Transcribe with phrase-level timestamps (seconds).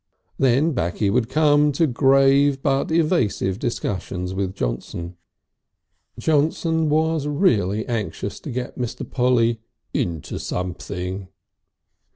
[0.39, 5.15] Then back he would come to grave but evasive discussions with Johnson.
[6.17, 9.07] Johnson was really anxious to get Mr.
[9.07, 9.59] Polly
[9.93, 11.27] "into something."